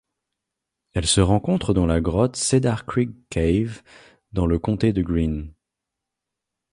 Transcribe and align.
Elle 0.93 1.05
se 1.05 1.21
rencontre 1.21 1.75
dans 1.75 1.85
la 1.85 2.01
grotte 2.01 2.35
Cedar 2.35 2.87
Creek 2.87 3.11
Cave 3.29 3.83
dans 4.31 4.47
le 4.47 4.57
comté 4.57 4.93
de 4.93 5.03
Greene. 5.03 5.53